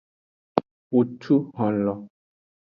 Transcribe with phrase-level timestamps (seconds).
[0.91, 1.93] Wo cu honlo.